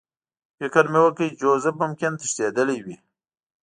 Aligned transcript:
فکر 0.57 0.83
مې 0.91 0.99
وکړ 1.03 1.21
چې 1.29 1.37
جوزف 1.39 1.75
ممکن 1.83 2.11
تښتېدلی 2.19 2.79
وي 2.85 2.95